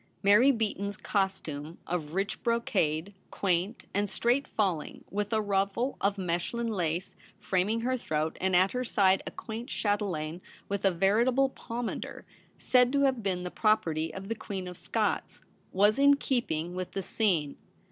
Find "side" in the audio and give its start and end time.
8.83-9.21